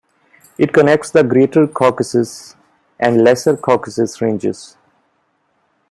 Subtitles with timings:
[0.57, 2.55] It connects the Greater Caucasus
[2.99, 4.75] and Lesser Caucasus ranges.